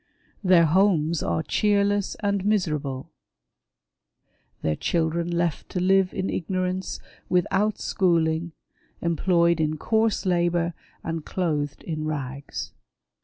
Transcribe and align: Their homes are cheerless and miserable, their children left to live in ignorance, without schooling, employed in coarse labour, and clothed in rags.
Their 0.43 0.65
homes 0.65 1.21
are 1.21 1.43
cheerless 1.43 2.15
and 2.21 2.43
miserable, 2.43 3.11
their 4.63 4.75
children 4.75 5.29
left 5.29 5.69
to 5.69 5.79
live 5.79 6.11
in 6.11 6.27
ignorance, 6.27 6.99
without 7.29 7.77
schooling, 7.77 8.53
employed 9.03 9.61
in 9.61 9.77
coarse 9.77 10.25
labour, 10.25 10.73
and 11.03 11.23
clothed 11.23 11.83
in 11.83 12.05
rags. 12.07 12.73